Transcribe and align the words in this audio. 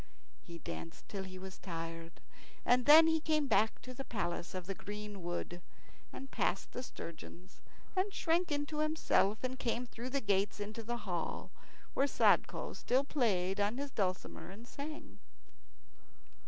He 0.41 0.57
danced 0.57 1.07
till 1.07 1.25
he 1.25 1.37
was 1.37 1.59
tired, 1.59 2.21
and 2.65 2.87
then 2.87 3.05
he 3.05 3.19
came 3.19 3.45
back 3.45 3.79
to 3.83 3.93
the 3.93 4.03
palace 4.03 4.55
of 4.55 4.65
green 4.75 5.21
wood, 5.21 5.61
and 6.11 6.31
passed 6.31 6.71
the 6.71 6.81
sturgeons, 6.81 7.61
and 7.95 8.11
shrank 8.11 8.51
into 8.51 8.79
himself 8.79 9.43
and 9.43 9.59
came 9.59 9.85
through 9.85 10.09
the 10.09 10.19
gates 10.19 10.59
into 10.59 10.81
the 10.81 10.97
hall, 11.05 11.51
where 11.93 12.07
Sadko 12.07 12.73
still 12.75 13.03
played 13.03 13.59
on 13.59 13.77
his 13.77 13.91
dulcimer 13.91 14.49
and 14.49 14.67
sang. 14.67 15.19